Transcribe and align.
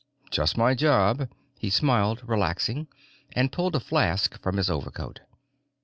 "Just 0.31 0.57
my 0.57 0.73
job." 0.73 1.29
He 1.59 1.69
smiled, 1.69 2.27
relaxing, 2.27 2.87
and 3.33 3.51
pulled 3.51 3.75
a 3.75 3.79
flask 3.79 4.41
from 4.41 4.57
his 4.57 4.67
overcoat. 4.67 5.19